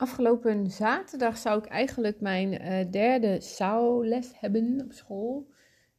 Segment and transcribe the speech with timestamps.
[0.00, 3.40] Afgelopen zaterdag zou ik eigenlijk mijn uh, derde
[4.02, 5.50] les hebben op school.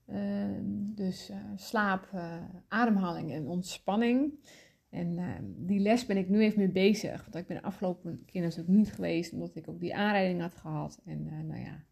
[0.05, 0.63] Ehm,
[0.95, 4.33] dus uh, slaap, uh, ademhaling en ontspanning.
[4.89, 7.21] En ehm, die les ben ik nu even mee bezig.
[7.21, 10.55] Want ik ben de afgelopen keer natuurlijk niet geweest, omdat ik ook die aanrijding had
[10.55, 11.01] gehad.
[11.05, 11.83] En nou ja,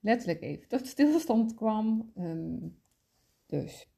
[0.00, 2.12] letterlijk even tot stilstand kwam.
[2.16, 2.76] Um,
[3.46, 3.88] dus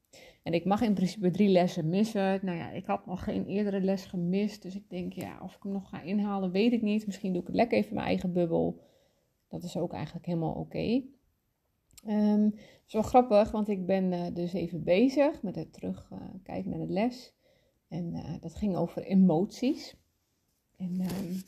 [0.43, 2.39] en ik mag in principe drie lessen missen.
[2.45, 4.61] Nou ja, ik had nog geen eerdere les gemist.
[4.61, 7.05] Dus ik denk, ja, of ik hem nog ga inhalen, weet ik niet.
[7.05, 8.81] Misschien doe ik het lekker even in mijn eigen bubbel.
[9.47, 10.59] Dat is ook eigenlijk helemaal oké.
[10.59, 11.05] Okay.
[12.07, 16.69] Um, het is wel grappig, want ik ben uh, dus even bezig met het terugkijken
[16.69, 17.33] naar de les.
[17.87, 19.95] En uh, dat ging over emoties.
[20.77, 21.41] En um,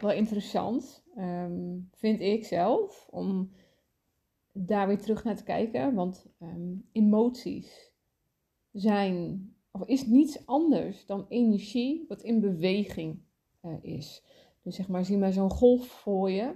[0.00, 3.52] wel interessant, um, vind ik zelf, om
[4.52, 5.94] daar weer terug naar te kijken.
[5.94, 6.26] Want
[6.92, 7.94] emoties
[8.76, 13.18] zijn, of is niets anders dan energie wat in beweging
[13.62, 14.22] uh, is.
[14.62, 16.54] Dus zeg maar, zie maar zo'n golf voor je.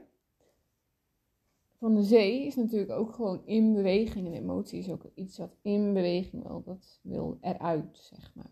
[1.79, 4.27] Van de zee is natuurlijk ook gewoon in beweging.
[4.27, 6.62] En emotie is ook iets wat in beweging wil.
[6.62, 8.51] Dat wil eruit, zeg maar.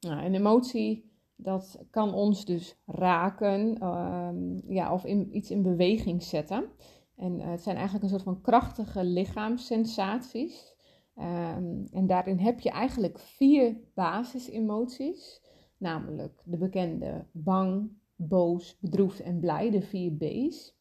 [0.00, 3.86] Nou, emotie, dat kan ons dus raken.
[3.86, 6.70] Um, ja, of iets in beweging zetten.
[7.16, 10.76] En uh, het zijn eigenlijk een soort van krachtige lichaamssensaties.
[11.20, 15.42] Um, en daarin heb je eigenlijk vier basisemoties,
[15.76, 20.76] namelijk de bekende bang, boos, bedroefd en blij, de vier B's.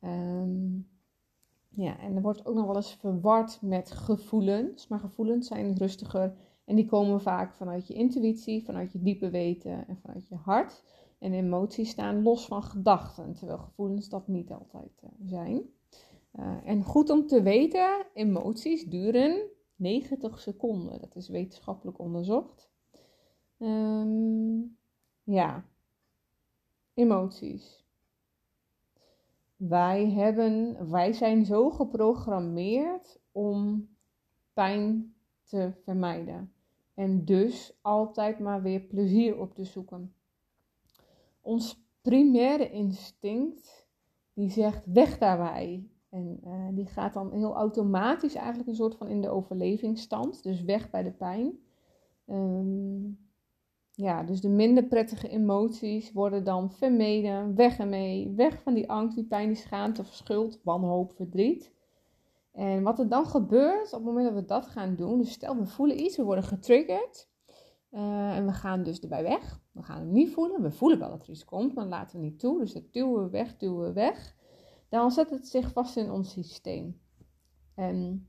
[0.00, 0.88] Um,
[1.68, 6.34] ja, en er wordt ook nog wel eens verward met gevoelens, maar gevoelens zijn rustiger
[6.64, 10.82] en die komen vaak vanuit je intuïtie, vanuit je diepe weten en vanuit je hart.
[11.18, 15.62] En emoties staan los van gedachten, terwijl gevoelens dat niet altijd uh, zijn.
[16.40, 21.00] Uh, en goed om te weten, emoties duren 90 seconden.
[21.00, 22.70] Dat is wetenschappelijk onderzocht.
[23.58, 24.76] Um,
[25.22, 25.64] ja,
[26.94, 27.84] emoties.
[29.56, 33.88] Wij, hebben, wij zijn zo geprogrammeerd om
[34.52, 36.52] pijn te vermijden.
[36.94, 40.14] En dus altijd maar weer plezier op te zoeken.
[41.40, 43.86] Ons primaire instinct
[44.32, 45.88] die zegt weg daarbij.
[46.14, 50.42] En uh, die gaat dan heel automatisch eigenlijk een soort van in de overlevingsstand.
[50.42, 51.58] Dus weg bij de pijn.
[52.26, 53.18] Um,
[53.90, 57.54] ja, dus de minder prettige emoties worden dan vermeden.
[57.54, 58.32] Weg ermee.
[58.36, 61.72] Weg van die angst, die pijn, die schaamte schuld, wanhoop, verdriet.
[62.52, 65.18] En wat er dan gebeurt op het moment dat we dat gaan doen.
[65.18, 67.28] Dus stel we voelen iets, we worden getriggerd.
[67.90, 69.60] Uh, en we gaan dus erbij weg.
[69.72, 70.62] We gaan hem niet voelen.
[70.62, 72.58] We voelen wel dat er iets komt, maar laten we niet toe.
[72.58, 74.33] Dus dat duwen we weg, duwen we weg
[74.94, 77.00] dan zet het zich vast in ons systeem.
[77.74, 78.26] En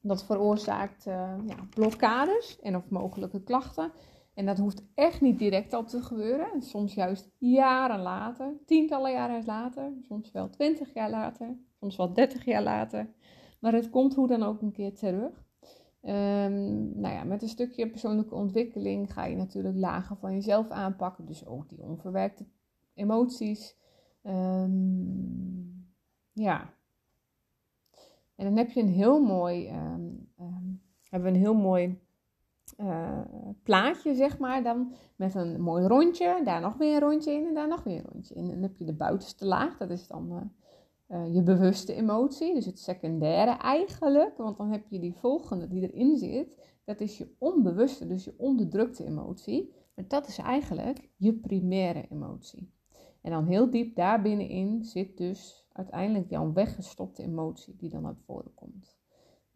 [0.00, 3.92] dat veroorzaakt uh, ja, blokkades en of mogelijke klachten.
[4.34, 6.62] En dat hoeft echt niet direct al te gebeuren.
[6.62, 12.44] Soms juist jaren later, tientallen jaren later, soms wel twintig jaar later, soms wel dertig
[12.44, 13.08] jaar later.
[13.60, 15.44] Maar het komt hoe dan ook een keer terug.
[16.04, 21.26] Um, nou ja, met een stukje persoonlijke ontwikkeling ga je natuurlijk lagen van jezelf aanpakken.
[21.26, 22.46] Dus ook die onverwerkte
[22.94, 23.76] emoties.
[24.22, 25.81] Um,
[26.32, 26.74] ja.
[28.34, 30.32] En dan heb je een heel mooi, um,
[31.08, 32.00] hebben we een heel mooi
[32.76, 33.20] uh,
[33.62, 37.54] plaatje, zeg maar, dan met een mooi rondje, daar nog weer een rondje in en
[37.54, 38.44] daar nog weer een rondje in.
[38.44, 42.54] En dan heb je de buitenste laag, dat is dan uh, uh, je bewuste emotie,
[42.54, 47.18] dus het secundaire eigenlijk, want dan heb je die volgende die erin zit, dat is
[47.18, 49.72] je onbewuste, dus je onderdrukte emotie.
[49.94, 52.72] Maar dat is eigenlijk je primaire emotie.
[53.20, 58.16] En dan heel diep daar binnenin zit dus uiteindelijk jouw weggestopte emotie die dan naar
[58.16, 58.96] voren komt.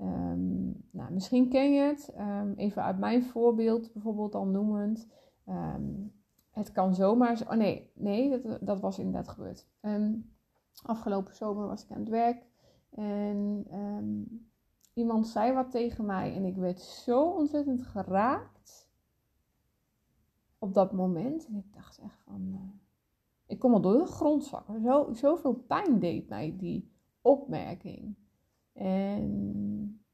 [0.00, 2.15] Um, nou, misschien ken je het.
[2.19, 5.09] Um, even uit mijn voorbeeld bijvoorbeeld al noemend.
[5.49, 6.12] Um,
[6.50, 7.43] het kan zomaar...
[7.49, 9.66] Oh nee, nee dat, dat was inderdaad gebeurd.
[10.82, 12.47] afgelopen zomer was ik aan het werk.
[12.91, 13.66] En
[14.93, 16.34] iemand zei wat tegen mij.
[16.34, 18.88] En ik werd zo ontzettend geraakt.
[20.59, 21.47] Op dat moment.
[21.47, 22.48] En ik dacht echt van...
[22.53, 22.85] Uh,
[23.47, 24.83] ik kom al door de grond zakken.
[24.83, 28.16] Zo, zoveel pijn deed mij die opmerking.
[28.72, 30.04] En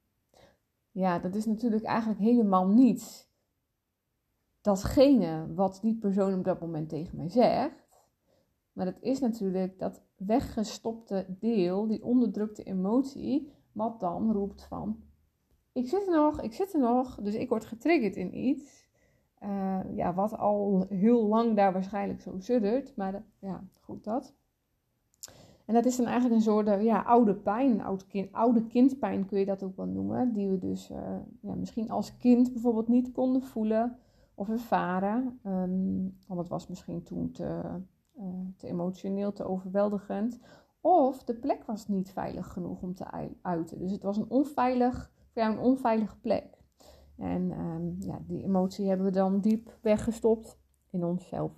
[0.90, 3.30] ja, dat is natuurlijk eigenlijk helemaal niet
[4.60, 7.88] datgene wat die persoon op dat moment tegen mij zegt.
[8.72, 15.02] Maar het is natuurlijk dat weggestopte deel, die onderdrukte emotie, wat dan roept van:
[15.72, 18.81] ik zit er nog, ik zit er nog, dus ik word getriggerd in iets.
[19.44, 22.96] Uh, ja, wat al heel lang daar waarschijnlijk zo suddert.
[22.96, 24.34] Maar ja, goed dat.
[25.64, 29.26] En dat is dan eigenlijk een soort uh, ja, oude pijn, oude, kind, oude kindpijn
[29.26, 30.32] kun je dat ook wel noemen.
[30.32, 30.98] Die we dus uh,
[31.40, 33.96] ja, misschien als kind bijvoorbeeld niet konden voelen
[34.34, 35.40] of ervaren.
[35.46, 37.60] Um, want het was misschien toen te,
[38.56, 40.40] te emotioneel, te overweldigend.
[40.80, 43.04] Of de plek was niet veilig genoeg om te
[43.42, 43.78] uiten.
[43.78, 46.61] Dus het was een onveilig, een onveilige plek.
[47.22, 50.58] En um, ja, die emotie hebben we dan diep weggestopt
[50.90, 51.52] in onszelf.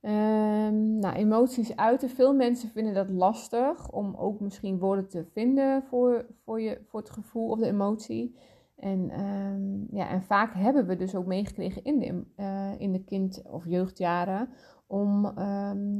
[0.00, 2.08] Um, nou, emoties uiten.
[2.08, 7.00] Veel mensen vinden dat lastig om ook misschien woorden te vinden voor, voor, je, voor
[7.00, 8.36] het gevoel of de emotie.
[8.76, 13.04] En, um, ja, en vaak hebben we dus ook meegekregen in de, uh, in de
[13.04, 14.48] kind- of jeugdjaren
[14.86, 15.32] om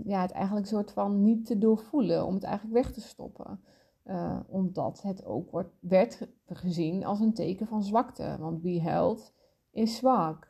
[0.04, 3.60] ja, het eigenlijk soort van niet te doorvoelen, om het eigenlijk weg te stoppen.
[4.04, 8.36] Uh, omdat het ook wordt, werd gezien als een teken van zwakte.
[8.40, 9.34] Want wie huilt
[9.70, 10.48] is zwak.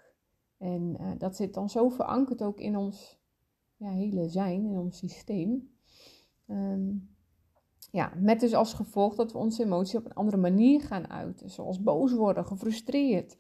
[0.59, 3.21] En uh, dat zit dan zo verankerd ook in ons
[3.77, 5.73] ja, hele zijn, in ons systeem.
[6.47, 7.15] Um,
[7.91, 11.51] ja, met dus als gevolg dat we onze emotie op een andere manier gaan uiten.
[11.51, 13.37] Zoals boos worden, gefrustreerd,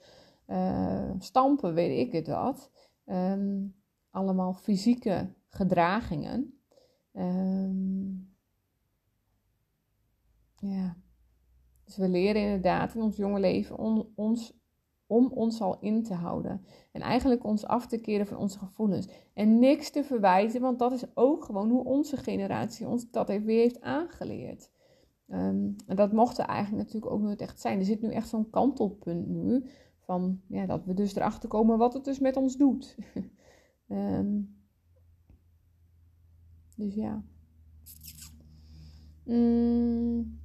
[0.47, 2.71] uh, stampen, weet ik het wat.
[3.07, 3.75] Um,
[4.11, 6.59] allemaal fysieke gedragingen.
[7.13, 8.34] Um,
[10.65, 10.97] ja.
[11.85, 14.55] Dus we leren inderdaad in ons jonge leven on, ons
[15.07, 16.65] om ons al in te houden.
[16.93, 19.09] En eigenlijk ons af te keren van onze gevoelens.
[19.35, 23.61] En niks te verwijten, want dat is ook gewoon hoe onze generatie ons dat weer
[23.61, 24.71] heeft aangeleerd.
[25.29, 27.79] Um, en dat mocht er eigenlijk natuurlijk ook nooit echt zijn.
[27.79, 29.65] Er zit nu echt zo'n kantelpunt nu.
[29.99, 32.97] Van ja, dat we dus erachter komen wat het dus met ons doet.
[33.89, 34.57] um,
[36.77, 37.25] dus ja.
[39.25, 40.43] Mm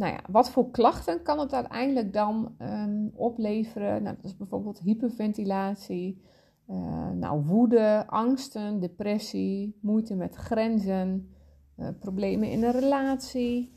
[0.00, 4.02] nou ja, wat voor klachten kan het uiteindelijk dan um, opleveren?
[4.02, 6.22] Nou, dat is bijvoorbeeld hyperventilatie,
[6.68, 11.34] uh, nou, woede, angsten, depressie, moeite met grenzen,
[11.76, 13.74] uh, problemen in een relatie.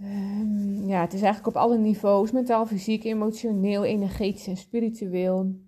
[0.00, 5.60] Um, ja, het is eigenlijk op alle niveaus, mentaal, fysiek, emotioneel, energetisch en spiritueel.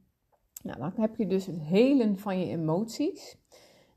[0.63, 3.37] Nou, dan heb je dus het helen van je emoties.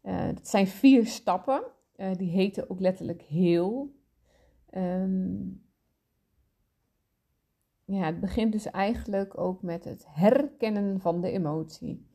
[0.03, 1.63] Uh, dat zijn vier stappen.
[2.17, 3.95] die heten ook letterlijk heel.
[4.75, 5.65] Um,
[7.85, 12.07] ja, het begint dus eigenlijk ook met het herkennen van de emotie.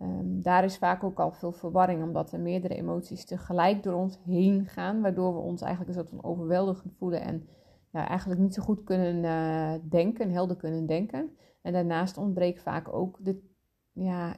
[0.00, 4.18] Um, daar is vaak ook al veel verwarring, omdat er meerdere emoties tegelijk door ons
[4.24, 7.48] heen gaan, waardoor we ons eigenlijk een soort van overweldigend voelen en
[7.90, 11.36] ja, eigenlijk niet zo goed kunnen uh, denken, helder kunnen denken.
[11.62, 13.42] En daarnaast ontbreekt vaak ook de,
[13.92, 14.36] ja,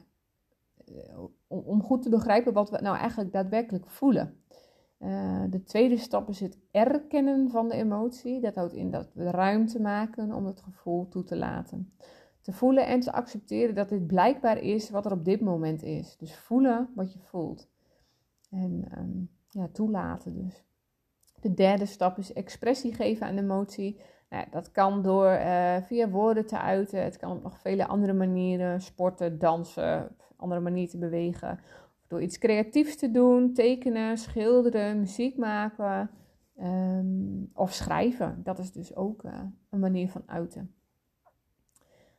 [0.85, 4.43] eh, om goed te begrijpen wat we nou eigenlijk daadwerkelijk voelen.
[5.03, 8.41] Uh, de tweede stap is het erkennen van de emotie.
[8.41, 11.93] Dat houdt in dat we ruimte maken om het gevoel toe te laten.
[12.41, 16.17] Te voelen en te accepteren dat dit blijkbaar is wat er op dit moment is.
[16.17, 17.69] Dus voelen wat je voelt.
[18.49, 20.63] En um, ja, toelaten dus.
[21.39, 23.99] De derde stap is expressie geven aan de emotie.
[24.29, 27.03] Nou, dat kan door uh, via woorden te uiten.
[27.03, 28.81] Het kan op nog vele andere manieren.
[28.81, 31.59] Sporten, dansen, andere manieren te bewegen
[32.11, 36.09] door iets creatiefs te doen, tekenen, schilderen, muziek maken
[36.61, 38.41] um, of schrijven.
[38.43, 40.75] Dat is dus ook uh, een manier van uiten.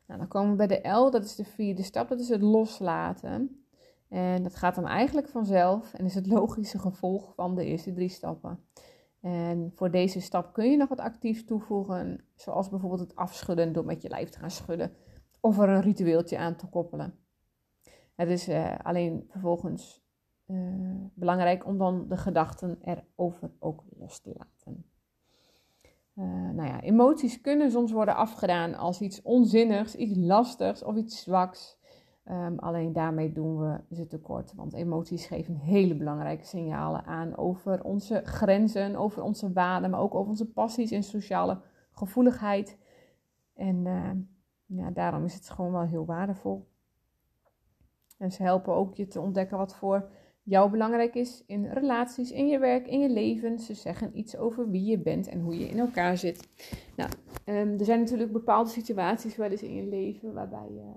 [0.07, 2.43] Nou, dan komen we bij de L, dat is de vierde stap, dat is het
[2.43, 3.65] loslaten.
[4.09, 8.09] En dat gaat dan eigenlijk vanzelf en is het logische gevolg van de eerste drie
[8.09, 8.59] stappen.
[9.21, 13.85] En voor deze stap kun je nog wat actief toevoegen, zoals bijvoorbeeld het afschudden door
[13.85, 14.93] met je lijf te gaan schudden
[15.41, 17.22] of er een ritueeltje aan te koppelen.
[18.15, 20.03] Het is uh, alleen vervolgens
[20.47, 24.85] uh, belangrijk om dan de gedachten erover ook los te laten.
[26.15, 31.23] Uh, nou ja, emoties kunnen soms worden afgedaan als iets onzinnigs, iets lastigs of iets
[31.23, 31.81] zwaks.
[32.25, 37.85] Um, alleen daarmee doen we ze tekort, want emoties geven hele belangrijke signalen aan over
[37.85, 42.79] onze grenzen, over onze waarden, maar ook over onze passies en sociale gevoeligheid.
[43.55, 43.83] En
[44.67, 46.72] ja, daarom is het gewoon wel heel waardevol
[48.23, 50.11] en ze helpen ook je te ontdekken wat voor
[50.43, 53.59] jou belangrijk is in relaties, in je werk, in je leven.
[53.59, 56.49] Ze zeggen iets over wie je bent en hoe je in elkaar zit.
[56.97, 57.11] Nou,
[57.47, 60.93] um, er zijn natuurlijk bepaalde situaties wel eens in je leven waarbij je,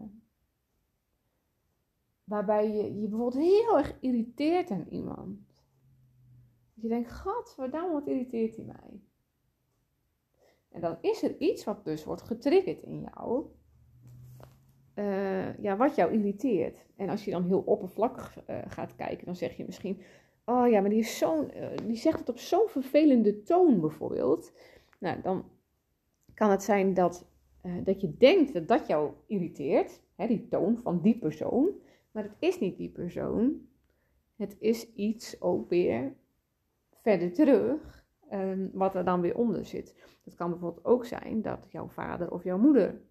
[2.23, 5.37] waarbij je, je bijvoorbeeld heel erg irriteert aan iemand.
[6.73, 9.01] Dat je denkt, god, waarom wat irriteert hij mij?
[10.69, 13.45] En dan is er iets wat dus wordt getriggerd in jou
[14.95, 16.85] uh, ja, wat jou irriteert.
[16.95, 20.01] En als je dan heel oppervlakkig uh, gaat kijken, dan zeg je misschien:
[20.45, 24.51] Oh ja, maar die, is zo'n, uh, die zegt het op zo'n vervelende toon bijvoorbeeld.
[24.99, 25.45] Nou, dan
[26.33, 27.27] kan het zijn dat,
[27.83, 31.69] dat je denkt dat dat jou irriteert, hè, die toon van die persoon.
[32.11, 33.67] Maar het is niet die persoon.
[34.35, 36.13] Het is iets ook weer
[37.01, 39.95] verder terug, um, wat er dan weer onder zit.
[40.23, 43.01] Het kan bijvoorbeeld ook zijn dat jouw vader of jouw moeder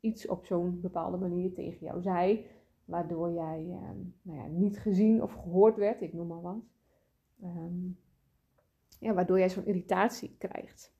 [0.00, 2.46] iets op zo'n bepaalde manier tegen jou zei,
[2.84, 6.62] waardoor jij ehm, nou ja, niet gezien of gehoord werd, ik noem maar wat.
[7.42, 7.88] Ehm,
[9.00, 10.96] ja, waardoor jij zo'n irritatie krijgt.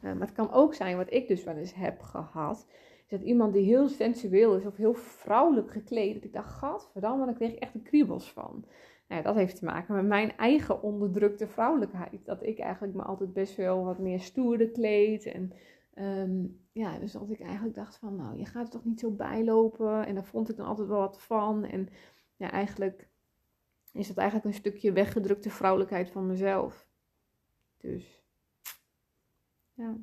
[0.00, 2.66] maar het kan ook zijn, wat ik dus wel eens heb gehad,
[3.04, 7.24] is dat iemand die heel sensueel is of heel vrouwelijk gekleed, dat ik dacht, gadverdamme,
[7.24, 8.64] dan kreeg ik echt een kriebels van.
[9.08, 12.24] Nou, dat heeft te maken met mijn eigen onderdrukte vrouwelijkheid.
[12.24, 15.26] Dat ik eigenlijk me altijd best wel wat meer stoerder kleed.
[15.26, 15.52] En
[15.94, 16.44] ehm,
[16.78, 20.06] ja, dus dat ik eigenlijk dacht van, nou, je gaat er toch niet zo bijlopen.
[20.06, 21.64] En daar vond ik dan altijd wel wat van.
[21.64, 21.88] En
[22.36, 23.08] ja, eigenlijk
[23.92, 26.88] is dat eigenlijk een stukje weggedrukte vrouwelijkheid van mezelf.
[27.76, 28.24] Dus,
[29.74, 29.96] ja.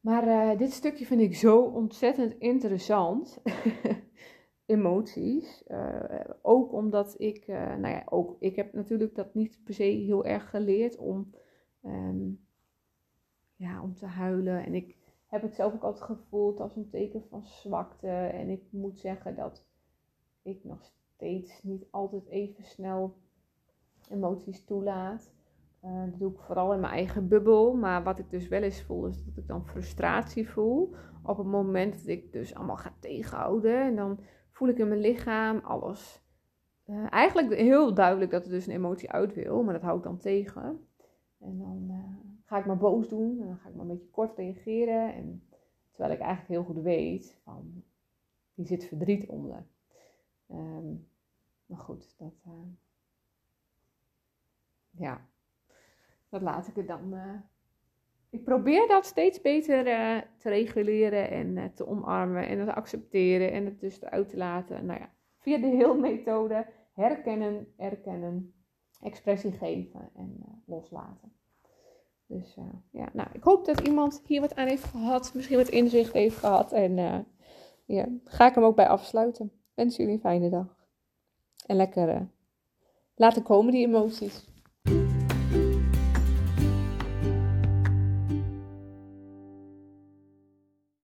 [0.00, 3.38] Maar uh, dit stukje vind ik zo ontzettend interessant.
[4.66, 5.62] emoties.
[5.68, 9.82] Uh, ook omdat ik, uh, nou ja, ook ik heb natuurlijk dat niet per se
[9.82, 11.34] heel erg geleerd om,
[11.82, 12.43] um,
[13.64, 14.64] ja, om te huilen.
[14.64, 18.08] En ik heb het zelf ook altijd gevoeld als een teken van zwakte.
[18.08, 19.66] En ik moet zeggen dat
[20.42, 23.16] ik nog steeds niet altijd even snel
[24.10, 25.32] emoties toelaat.
[25.84, 27.74] Uh, dat doe ik vooral in mijn eigen bubbel.
[27.74, 30.94] Maar wat ik dus wel eens voel, is dat ik dan frustratie voel.
[31.22, 33.80] Op het moment dat ik dus allemaal ga tegenhouden.
[33.80, 34.18] En dan
[34.50, 36.22] voel ik in mijn lichaam alles.
[36.86, 40.02] Uh, eigenlijk heel duidelijk dat er dus een emotie uit wil, maar dat hou ik
[40.02, 40.86] dan tegen.
[41.40, 44.10] En dan uh, ga ik maar boos doen en dan ga ik maar een beetje
[44.10, 45.14] kort reageren.
[45.14, 45.48] En,
[45.90, 47.84] terwijl ik eigenlijk heel goed weet van,
[48.54, 49.66] hier zit verdriet onder.
[50.50, 51.08] Um,
[51.66, 52.52] maar goed, dat, uh,
[54.90, 55.26] ja,
[56.28, 57.14] dat laat ik er dan
[58.34, 63.64] ik probeer dat steeds beter uh, te reguleren en te omarmen en te accepteren en
[63.64, 64.86] het dus eruit te laten.
[64.86, 68.54] Nou ja, via de heel-methode herkennen, erkennen,
[69.00, 71.32] expressie geven en loslaten.
[72.26, 72.54] Dus
[72.90, 76.36] ja, nou, ik hoop dat iemand hier wat aan heeft gehad, misschien wat inzicht heeft
[76.36, 76.72] gehad.
[76.72, 76.96] En
[77.84, 79.52] ja, ga ik hem ook bij afsluiten.
[79.74, 80.76] Wens jullie een fijne dag.
[81.66, 82.28] En lekker
[83.14, 84.44] laten komen die emoties.